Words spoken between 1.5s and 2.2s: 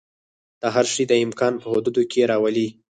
په حدودو